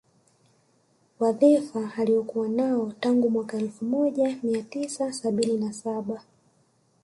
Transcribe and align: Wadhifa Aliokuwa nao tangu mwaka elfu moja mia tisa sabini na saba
Wadhifa 1.19 1.91
Aliokuwa 1.97 2.49
nao 2.49 2.93
tangu 2.99 3.29
mwaka 3.29 3.57
elfu 3.57 3.85
moja 3.85 4.37
mia 4.43 4.63
tisa 4.63 5.13
sabini 5.13 5.57
na 5.57 5.73
saba 5.73 6.23